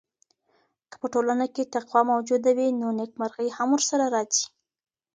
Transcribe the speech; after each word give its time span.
که 0.89 0.95
په 1.01 1.07
ټولنه 1.13 1.45
کي 1.55 1.63
تقوی 1.75 2.01
موجوده 2.11 2.51
وي 2.57 2.67
نو 2.81 2.87
نېکمرغي 2.99 3.47
هم 3.57 3.69
ورسره 3.73 4.05
راځي. 4.15 4.45